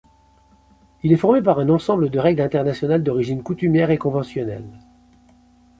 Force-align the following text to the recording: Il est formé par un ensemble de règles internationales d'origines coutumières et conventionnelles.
Il 1.03 1.13
est 1.13 1.17
formé 1.17 1.43
par 1.43 1.59
un 1.59 1.69
ensemble 1.69 2.09
de 2.09 2.17
règles 2.17 2.41
internationales 2.41 3.03
d'origines 3.03 3.43
coutumières 3.43 3.91
et 3.91 3.99
conventionnelles. 3.99 4.79